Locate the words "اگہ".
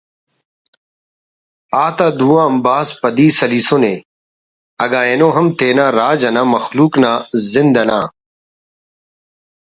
4.83-5.01